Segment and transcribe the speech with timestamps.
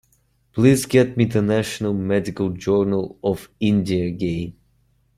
[0.53, 4.57] Please get me The National Medical Journal of India game.